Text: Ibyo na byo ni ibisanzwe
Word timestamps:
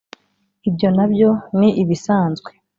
Ibyo 0.69 0.87
na 0.95 1.05
byo 1.11 1.29
ni 1.57 1.69
ibisanzwe 1.81 2.49